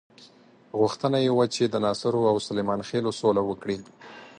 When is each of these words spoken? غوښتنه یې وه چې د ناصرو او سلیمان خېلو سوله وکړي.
غوښتنه 0.79 1.17
یې 1.25 1.31
وه 1.37 1.45
چې 1.55 1.63
د 1.67 1.75
ناصرو 1.85 2.21
او 2.31 2.37
سلیمان 2.47 2.79
خېلو 2.89 3.11
سوله 3.19 3.41
وکړي. 3.45 3.77